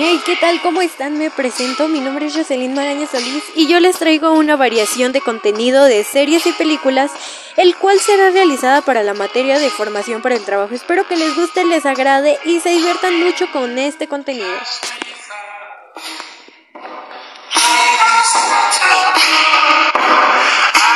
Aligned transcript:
Hey, 0.00 0.22
¿qué 0.24 0.36
tal? 0.36 0.62
¿Cómo 0.62 0.80
están? 0.80 1.18
Me 1.18 1.28
presento, 1.28 1.88
mi 1.88 1.98
nombre 1.98 2.26
es 2.26 2.36
Jocelyn 2.36 2.72
Maraña 2.72 3.08
Solís 3.08 3.42
y 3.56 3.66
yo 3.66 3.80
les 3.80 3.98
traigo 3.98 4.30
una 4.32 4.54
variación 4.54 5.10
de 5.10 5.20
contenido 5.20 5.86
de 5.86 6.04
series 6.04 6.46
y 6.46 6.52
películas, 6.52 7.10
el 7.56 7.74
cual 7.74 7.98
será 7.98 8.30
realizada 8.30 8.80
para 8.80 9.02
la 9.02 9.12
materia 9.12 9.58
de 9.58 9.70
formación 9.70 10.22
para 10.22 10.36
el 10.36 10.44
trabajo. 10.44 10.72
Espero 10.72 11.08
que 11.08 11.16
les 11.16 11.34
guste, 11.34 11.64
les 11.64 11.84
agrade 11.84 12.38
y 12.44 12.60
se 12.60 12.68
diviertan 12.68 13.18
mucho 13.18 13.50
con 13.50 13.76
este 13.76 14.06
contenido. 14.06 14.46